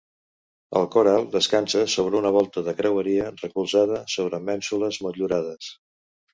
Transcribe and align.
El 0.79 0.87
cor 0.95 1.09
alt 1.11 1.29
descansa 1.35 1.83
sobre 1.97 2.17
una 2.21 2.33
volta 2.37 2.65
de 2.69 2.75
creueria 2.81 3.29
recolzada 3.45 4.03
sobre 4.17 4.43
mènsules 4.51 5.03
motllurades. 5.07 5.73